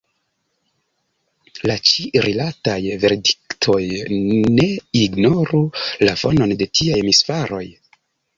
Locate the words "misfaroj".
7.11-7.63